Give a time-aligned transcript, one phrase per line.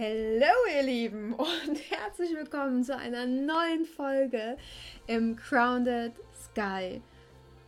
[0.00, 4.56] Hallo ihr Lieben und herzlich willkommen zu einer neuen Folge
[5.06, 7.02] im Grounded Sky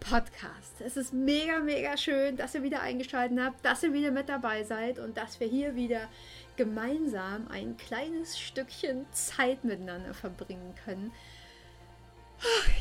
[0.00, 0.80] Podcast.
[0.80, 4.64] Es ist mega, mega schön, dass ihr wieder eingeschaltet habt, dass ihr wieder mit dabei
[4.64, 6.08] seid und dass wir hier wieder
[6.56, 11.12] gemeinsam ein kleines Stückchen Zeit miteinander verbringen können.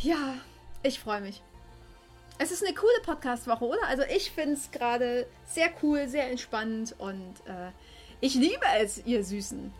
[0.02, 0.36] Ja,
[0.81, 1.44] ich freue mich.
[2.38, 3.86] Es ist eine coole Podcast-Woche, oder?
[3.90, 7.72] Also ich finde es gerade sehr cool, sehr entspannt und äh,
[8.21, 9.73] ich liebe es, ihr Süßen.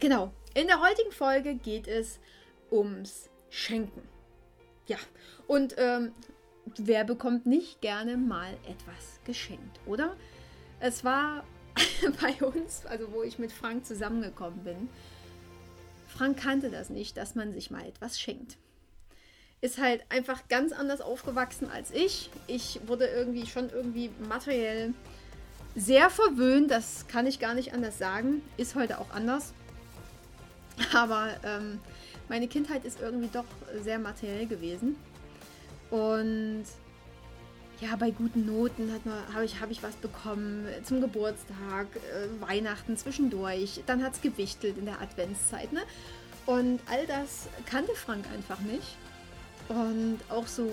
[0.00, 0.32] Genau.
[0.54, 2.18] In der heutigen Folge geht es
[2.70, 4.02] ums Schenken.
[4.86, 4.96] Ja.
[5.46, 6.12] Und ähm,
[6.78, 10.16] wer bekommt nicht gerne mal etwas geschenkt, oder?
[10.80, 11.44] Es war
[12.20, 14.88] bei uns, also wo ich mit Frank zusammengekommen bin.
[16.06, 18.56] Frank kannte das nicht, dass man sich mal etwas schenkt.
[19.60, 22.30] Ist halt einfach ganz anders aufgewachsen als ich.
[22.46, 24.94] Ich wurde irgendwie schon irgendwie materiell
[25.76, 28.42] sehr verwöhnt, das kann ich gar nicht anders sagen.
[28.56, 29.52] Ist heute auch anders.
[30.94, 31.78] Aber ähm,
[32.28, 33.44] meine Kindheit ist irgendwie doch
[33.82, 34.96] sehr materiell gewesen.
[35.90, 36.64] Und
[37.80, 38.90] ja, bei guten Noten
[39.34, 43.82] habe ich, hab ich was bekommen zum Geburtstag, äh, Weihnachten zwischendurch.
[43.86, 45.72] Dann hat es gewichtelt in der Adventszeit.
[45.72, 45.82] Ne?
[46.46, 48.96] Und all das kannte Frank einfach nicht.
[49.68, 50.70] Und auch so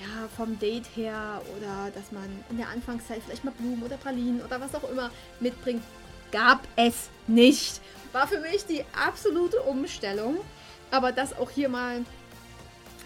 [0.00, 4.42] ja, vom Date her oder dass man in der Anfangszeit vielleicht mal Blumen oder Pralinen
[4.42, 5.82] oder was auch immer mitbringt,
[6.32, 7.80] gab es nicht.
[8.12, 10.38] War für mich die absolute Umstellung.
[10.90, 12.04] Aber das auch hier mal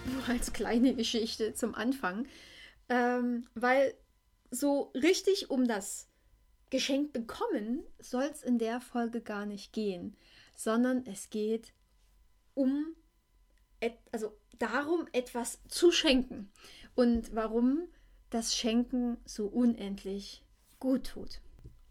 [0.06, 2.26] nur als kleine Geschichte zum Anfang.
[2.88, 3.94] Ähm, weil
[4.50, 6.08] so richtig um das
[6.70, 10.16] Geschenk bekommen soll es in der Folge gar nicht gehen,
[10.56, 11.72] sondern es geht
[12.54, 12.94] um,
[14.12, 16.50] also darum, etwas zu schenken
[16.94, 17.88] und warum
[18.30, 20.44] das Schenken so unendlich
[20.78, 21.40] gut tut.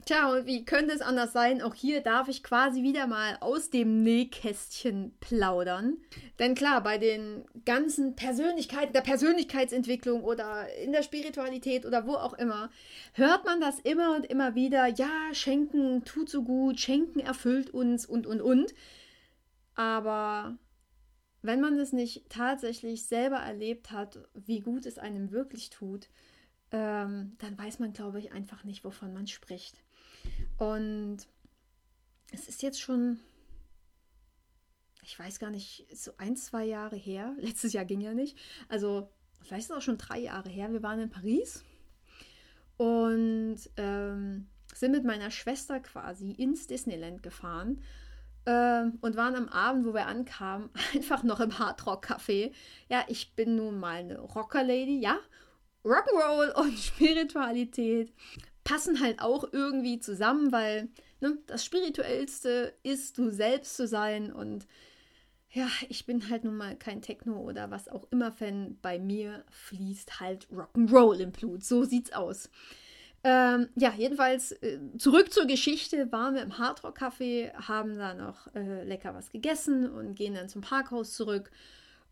[0.06, 1.62] Tja, wie könnte es anders sein?
[1.62, 5.96] Auch hier darf ich quasi wieder mal aus dem Nähkästchen plaudern.
[6.40, 12.34] Denn klar, bei den ganzen Persönlichkeiten, der Persönlichkeitsentwicklung oder in der Spiritualität oder wo auch
[12.34, 12.70] immer,
[13.14, 14.88] hört man das immer und immer wieder.
[14.88, 18.74] Ja, Schenken tut so gut, Schenken erfüllt uns und, und, und.
[19.76, 20.58] Aber
[21.44, 26.10] wenn man es nicht tatsächlich selber erlebt hat, wie gut es einem wirklich tut,
[26.72, 29.84] ähm, dann weiß man, glaube ich, einfach nicht, wovon man spricht.
[30.58, 31.18] Und
[32.32, 33.20] es ist jetzt schon,
[35.04, 37.36] ich weiß gar nicht, so ein, zwei Jahre her.
[37.40, 38.38] Letztes Jahr ging ja nicht.
[38.70, 39.10] Also
[39.42, 40.72] vielleicht ist es auch schon drei Jahre her.
[40.72, 41.66] Wir waren in Paris
[42.78, 47.82] und ähm, sind mit meiner Schwester quasi ins Disneyland gefahren
[48.46, 52.52] ähm, und waren am Abend, wo wir ankamen, einfach noch im Hardrock-Café.
[52.90, 55.20] Ja, ich bin nun mal eine Rocker-Lady, ja.
[55.84, 58.14] Rock'n'Roll und Spiritualität
[58.64, 60.90] passen halt auch irgendwie zusammen, weil
[61.20, 64.32] ne, das Spirituellste ist, du selbst zu sein.
[64.32, 64.68] Und
[65.50, 68.78] ja, ich bin halt nun mal kein Techno oder was auch immer Fan.
[68.82, 71.64] Bei mir fließt halt Rock'n'Roll im Blut.
[71.64, 72.50] So sieht's aus.
[73.26, 76.12] Ähm, ja, jedenfalls äh, zurück zur Geschichte.
[76.12, 80.50] Waren wir im Hardrock Café, haben da noch äh, lecker was gegessen und gehen dann
[80.50, 81.50] zum Parkhaus zurück.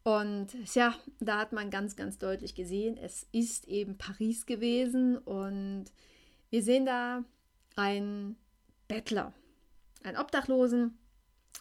[0.03, 5.85] Und ja, da hat man ganz, ganz deutlich gesehen, es ist eben Paris gewesen und
[6.50, 7.23] wir sehen da
[7.75, 8.35] einen
[8.88, 9.31] Bettler,
[10.03, 10.97] einen Obdachlosen,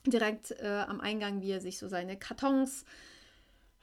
[0.07, 2.87] direkt äh, am Eingang, wie er sich so seine Kartons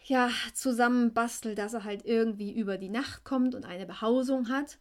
[0.05, 4.79] ja, zusammenbastelt, dass er halt irgendwie über die Nacht kommt und eine Behausung hat.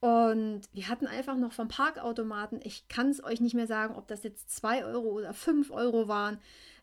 [0.00, 4.08] Und wir hatten einfach noch vom Parkautomaten, ich kann es euch nicht mehr sagen, ob
[4.08, 6.38] das jetzt 2 Euro oder 5 Euro waren.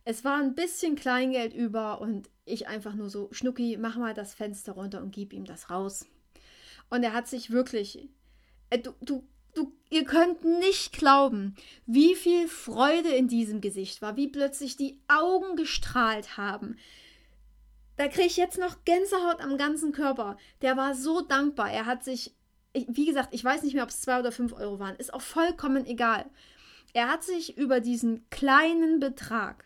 [0.05, 4.35] Es war ein bisschen Kleingeld über und ich einfach nur so, Schnucki, mach mal das
[4.35, 6.05] Fenster runter und gib ihm das raus.
[6.89, 8.07] Und er hat sich wirklich,
[8.69, 11.55] äh, du, du, du, ihr könnt nicht glauben,
[11.87, 16.77] wie viel Freude in diesem Gesicht war, wie plötzlich die Augen gestrahlt haben.
[17.97, 20.37] Da kriege ich jetzt noch Gänsehaut am ganzen Körper.
[20.61, 21.71] Der war so dankbar.
[21.71, 22.36] Er hat sich
[22.77, 25.13] ich, wie gesagt, ich weiß nicht mehr, ob es zwei oder fünf Euro waren, ist
[25.13, 26.25] auch vollkommen egal.
[26.93, 29.65] Er hat sich über diesen kleinen Betrag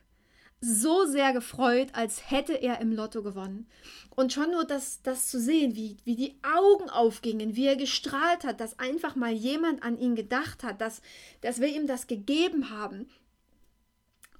[0.61, 3.67] so sehr gefreut, als hätte er im Lotto gewonnen.
[4.11, 8.43] Und schon nur das, das zu sehen, wie, wie die Augen aufgingen, wie er gestrahlt
[8.43, 11.01] hat, dass einfach mal jemand an ihn gedacht hat, dass,
[11.41, 13.09] dass wir ihm das gegeben haben.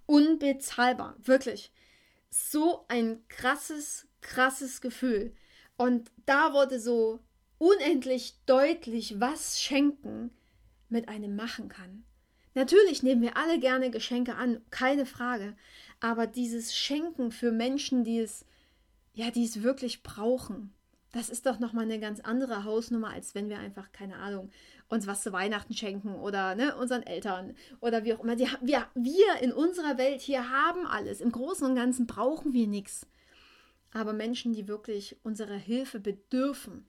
[0.06, 1.72] Unbezahlbar, wirklich.
[2.30, 5.34] So ein krasses, krasses Gefühl.
[5.76, 7.20] Und da wurde so
[7.62, 10.32] unendlich deutlich, was Schenken
[10.90, 12.04] mit einem machen kann.
[12.56, 15.56] Natürlich nehmen wir alle gerne Geschenke an, keine Frage,
[16.00, 18.46] aber dieses Schenken für Menschen, die es
[19.14, 20.74] ja, die es wirklich brauchen,
[21.14, 24.50] Das ist doch nochmal eine ganz andere Hausnummer, als wenn wir einfach, keine Ahnung,
[24.88, 28.38] uns was zu Weihnachten schenken oder ne, unseren Eltern oder wie auch immer.
[28.38, 31.20] Die, wir, wir in unserer Welt hier haben alles.
[31.20, 33.06] Im Großen und Ganzen brauchen wir nichts.
[33.94, 36.88] Aber Menschen, die wirklich unserer Hilfe bedürfen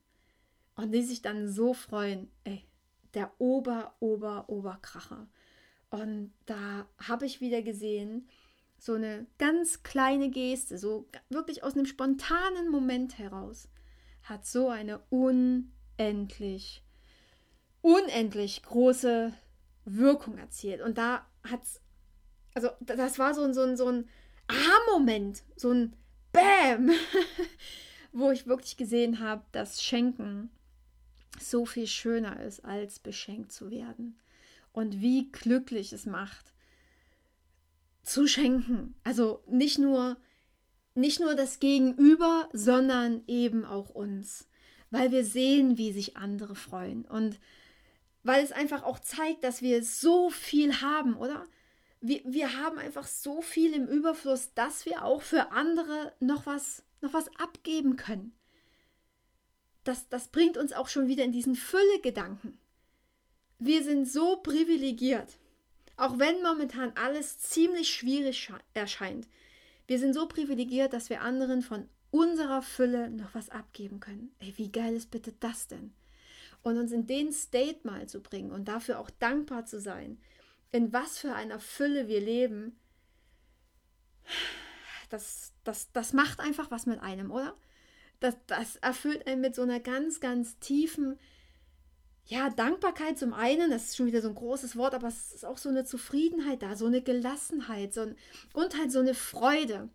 [0.77, 2.65] und die sich dann so freuen, ey,
[3.15, 5.29] der Ober, Ober, Oberkracher.
[5.91, 8.29] Und da habe ich wieder gesehen,
[8.79, 13.69] so eine ganz kleine Geste, so wirklich aus einem spontanen Moment heraus,
[14.23, 16.83] hat so eine unendlich,
[17.81, 19.33] unendlich große
[19.85, 20.81] Wirkung erzielt.
[20.81, 21.81] Und da hat es,
[22.55, 24.09] also das war so ein, so ein, so ein
[24.49, 25.95] Aha-Moment, so ein
[26.33, 26.91] Bäm,
[28.13, 30.51] wo ich wirklich gesehen habe, dass Schenken
[31.43, 34.19] so viel schöner ist, als beschenkt zu werden.
[34.73, 36.53] Und wie glücklich es macht,
[38.03, 38.95] zu schenken.
[39.05, 40.17] Also nicht nur,
[40.95, 44.49] nicht nur das Gegenüber, sondern eben auch uns.
[44.91, 47.05] Weil wir sehen, wie sich andere freuen.
[47.05, 47.39] Und
[48.23, 51.47] weil es einfach auch zeigt, dass wir so viel haben, oder?
[52.01, 56.83] Wir, wir haben einfach so viel im Überfluss, dass wir auch für andere noch was,
[57.01, 58.35] noch was abgeben können.
[59.85, 62.59] Das, das bringt uns auch schon wieder in diesen Fülle-Gedanken.
[63.59, 65.39] Wir sind so privilegiert.
[65.97, 69.29] Auch wenn momentan alles ziemlich schwierig erscheint.
[69.87, 74.35] Wir sind so privilegiert, dass wir anderen von unserer Fülle noch was abgeben können.
[74.39, 75.93] Ey, wie geil ist bitte das denn?
[76.63, 80.21] Und uns in den State mal zu bringen und dafür auch dankbar zu sein,
[80.71, 82.79] in was für einer Fülle wir leben,
[85.11, 87.55] das, das, das macht einfach was mit einem, oder?
[88.23, 91.19] Das, das erfüllt einen mit so einer ganz, ganz tiefen
[92.27, 95.45] ja, Dankbarkeit zum einen, das ist schon wieder so ein großes Wort, aber es ist
[95.45, 98.17] auch so eine Zufriedenheit da, so eine Gelassenheit so ein,
[98.53, 99.89] und halt so eine Freude.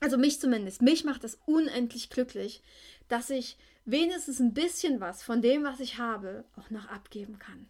[0.00, 2.62] Also mich zumindest, mich macht das unendlich glücklich,
[3.08, 7.68] dass ich wenigstens ein bisschen was von dem, was ich habe, auch noch abgeben kann.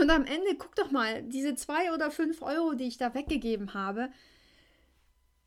[0.00, 3.74] Und am Ende, guck doch mal, diese zwei oder fünf Euro, die ich da weggegeben
[3.74, 4.10] habe,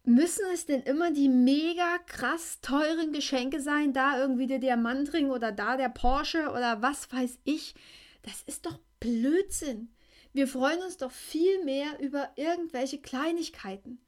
[0.06, 3.92] Müssen es denn immer die mega krass teuren Geschenke sein?
[3.92, 7.74] Da irgendwie der Diamantring oder da der Porsche oder was weiß ich?
[8.22, 9.90] Das ist doch Blödsinn.
[10.34, 14.00] Wir freuen uns doch viel mehr über irgendwelche Kleinigkeiten.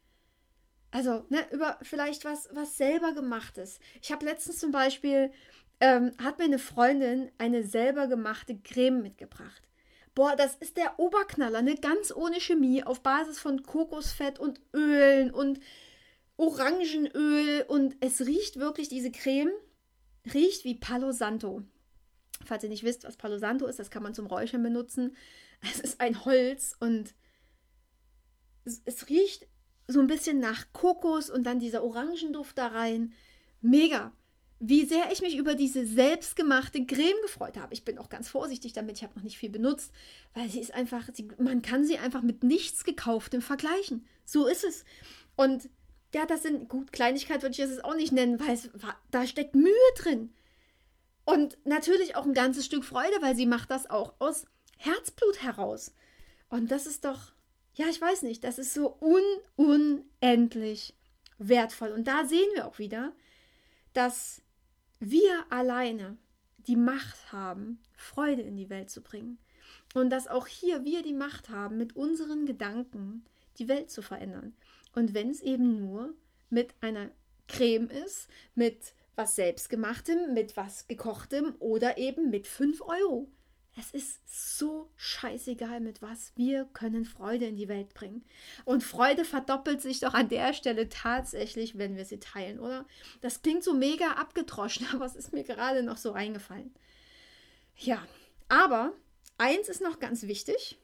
[0.91, 3.79] Also, ne, über vielleicht was, was selber gemachtes.
[4.01, 5.31] Ich habe letztens zum Beispiel,
[5.79, 9.63] ähm, hat mir eine Freundin eine selber gemachte Creme mitgebracht.
[10.15, 11.75] Boah, das ist der Oberknaller, ne?
[11.75, 15.59] Ganz ohne Chemie, auf Basis von Kokosfett und Ölen und
[16.37, 19.51] Orangenöl und es riecht wirklich, diese Creme
[20.33, 21.63] riecht wie Palo Santo.
[22.45, 25.15] Falls ihr nicht wisst, was Palo Santo ist, das kann man zum Räuchern benutzen.
[25.61, 27.15] Es ist ein Holz und
[28.63, 29.47] es, es riecht
[29.87, 33.13] so ein bisschen nach Kokos und dann dieser Orangenduft da rein.
[33.61, 34.11] Mega.
[34.59, 37.73] Wie sehr ich mich über diese selbstgemachte Creme gefreut habe.
[37.73, 39.91] Ich bin auch ganz vorsichtig damit, ich habe noch nicht viel benutzt,
[40.33, 44.05] weil sie ist einfach, sie, man kann sie einfach mit nichts gekauftem vergleichen.
[44.25, 44.83] So ist es.
[45.35, 45.69] Und
[46.13, 48.69] ja, das sind, gut, Kleinigkeit würde ich es auch nicht nennen, weil es,
[49.11, 50.33] da steckt Mühe drin.
[51.25, 54.45] Und natürlich auch ein ganzes Stück Freude, weil sie macht das auch aus
[54.77, 55.93] Herzblut heraus.
[56.49, 57.33] Und das ist doch,
[57.75, 59.21] ja, ich weiß nicht, das ist so un
[59.55, 60.95] unendlich
[61.37, 61.91] wertvoll.
[61.91, 63.11] Und da sehen wir auch wieder,
[63.93, 64.41] dass
[64.99, 66.17] wir alleine
[66.59, 69.37] die Macht haben, Freude in die Welt zu bringen.
[69.93, 73.25] Und dass auch hier wir die Macht haben, mit unseren Gedanken
[73.59, 74.55] die Welt zu verändern.
[74.93, 76.13] Und wenn es eben nur
[76.49, 77.09] mit einer
[77.47, 83.27] Creme ist, mit was selbstgemachtem, mit was gekochtem oder eben mit 5 Euro.
[83.79, 84.21] Es ist
[84.57, 86.31] so scheißegal mit was.
[86.35, 88.23] Wir können Freude in die Welt bringen.
[88.65, 92.85] Und Freude verdoppelt sich doch an der Stelle tatsächlich, wenn wir sie teilen, oder?
[93.21, 96.73] Das klingt so mega abgedroschen, aber es ist mir gerade noch so reingefallen.
[97.75, 98.03] Ja,
[98.49, 98.93] aber
[99.37, 100.79] eins ist noch ganz wichtig.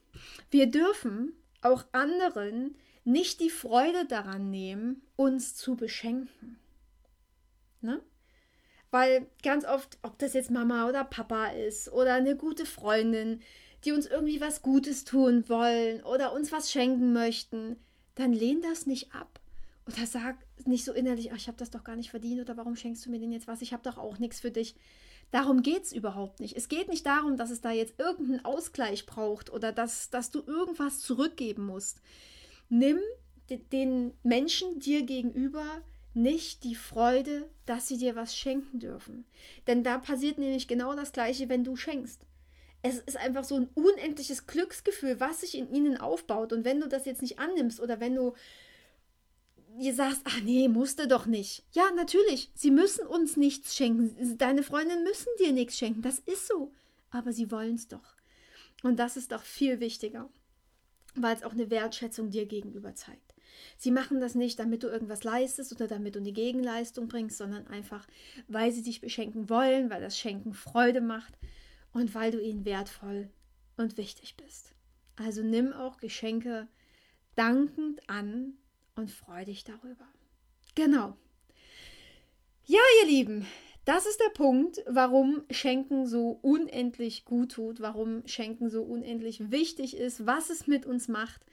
[0.50, 1.32] Wir dürfen
[1.64, 6.58] auch anderen nicht die Freude daran nehmen, uns zu beschenken.
[7.80, 8.00] Ne?
[8.90, 13.40] Weil ganz oft, ob das jetzt Mama oder Papa ist oder eine gute Freundin,
[13.84, 17.76] die uns irgendwie was Gutes tun wollen oder uns was schenken möchten,
[18.14, 19.40] dann lehn das nicht ab.
[19.86, 22.76] Oder sag nicht so innerlich, ach, ich habe das doch gar nicht verdient oder warum
[22.76, 23.60] schenkst du mir denn jetzt was?
[23.60, 24.74] Ich habe doch auch nichts für dich.
[25.34, 26.56] Darum geht es überhaupt nicht.
[26.56, 30.42] Es geht nicht darum, dass es da jetzt irgendeinen Ausgleich braucht oder dass, dass du
[30.46, 32.00] irgendwas zurückgeben musst
[32.68, 32.98] nimm
[33.72, 35.82] den Menschen dir gegenüber
[36.14, 39.24] nicht die Freude, dass sie dir was schenken dürfen.
[39.66, 42.22] Denn da passiert nämlich genau das Gleiche, wenn du schenkst.
[42.82, 46.52] Es ist einfach so ein unendliches Glücksgefühl, was sich in ihnen aufbaut.
[46.52, 48.34] Und wenn du das jetzt nicht annimmst oder wenn du
[49.78, 51.64] ihr sagst, ach nee, musste doch nicht.
[51.72, 54.38] Ja, natürlich, sie müssen uns nichts schenken.
[54.38, 56.02] Deine Freundinnen müssen dir nichts schenken.
[56.02, 56.72] Das ist so.
[57.10, 58.14] Aber sie wollen es doch.
[58.82, 60.28] Und das ist doch viel wichtiger,
[61.14, 63.34] weil es auch eine Wertschätzung dir gegenüber zeigt.
[63.78, 67.66] Sie machen das nicht, damit du irgendwas leistest oder damit du eine Gegenleistung bringst, sondern
[67.66, 68.06] einfach,
[68.48, 71.38] weil sie dich beschenken wollen, weil das Schenken Freude macht
[71.92, 73.30] und weil du ihnen wertvoll
[73.76, 74.72] und wichtig bist.
[75.16, 76.68] Also nimm auch Geschenke
[77.36, 78.58] dankend an
[78.96, 80.06] und freu dich darüber.
[80.74, 81.16] Genau.
[82.66, 83.46] Ja, ihr Lieben,
[83.84, 89.96] das ist der Punkt, warum Schenken so unendlich gut tut, warum Schenken so unendlich wichtig
[89.96, 91.44] ist, was es mit uns macht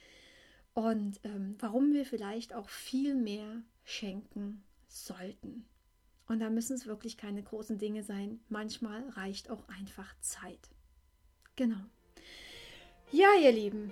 [0.73, 5.65] und ähm, warum wir vielleicht auch viel mehr schenken sollten.
[6.27, 8.39] Und da müssen es wirklich keine großen Dinge sein.
[8.47, 10.69] Manchmal reicht auch einfach Zeit.
[11.57, 11.83] Genau.
[13.11, 13.91] Ja, ihr Lieben,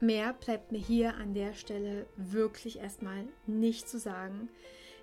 [0.00, 4.48] mehr bleibt mir hier an der Stelle wirklich erstmal nicht zu sagen.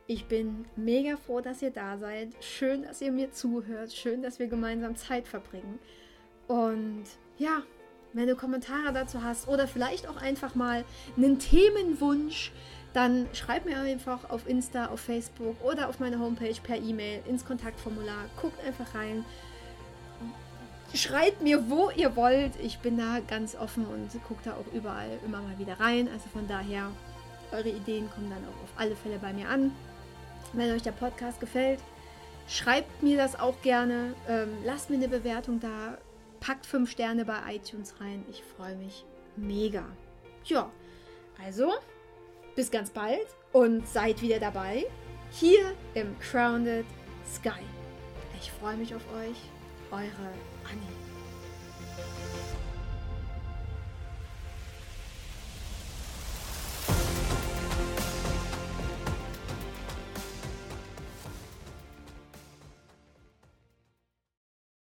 [0.08, 2.30] Ich bin mega froh, dass ihr da seid.
[2.40, 3.92] Schön, dass ihr mir zuhört.
[3.92, 5.80] Schön, dass wir gemeinsam Zeit verbringen.
[6.48, 7.06] Und
[7.38, 7.64] ja,
[8.14, 10.86] wenn du Kommentare dazu hast oder vielleicht auch einfach mal
[11.18, 12.52] einen Themenwunsch,
[12.94, 17.44] dann schreib mir einfach auf Insta, auf Facebook oder auf meine Homepage per E-Mail ins
[17.44, 18.30] Kontaktformular.
[18.42, 19.26] Guckt einfach rein.
[20.96, 22.54] Schreibt mir, wo ihr wollt.
[22.64, 26.08] Ich bin da ganz offen und gucke da auch überall immer mal wieder rein.
[26.08, 26.90] Also von daher,
[27.52, 29.72] eure Ideen kommen dann auch auf alle Fälle bei mir an.
[30.54, 31.82] Wenn euch der Podcast gefällt,
[32.48, 34.16] schreibt mir das auch gerne.
[34.30, 35.98] Ähm, lasst mir eine Bewertung da.
[36.40, 38.24] Packt fünf Sterne bei iTunes rein.
[38.30, 39.04] Ich freue mich
[39.36, 39.84] mega.
[40.46, 40.72] Ja,
[41.44, 41.74] also
[42.56, 44.86] bis ganz bald und seid wieder dabei
[45.30, 46.86] hier im Crowned
[47.30, 47.64] Sky.
[48.40, 49.55] Ich freue mich auf euch.
[49.92, 50.34] Eure
[50.72, 51.05] Annie.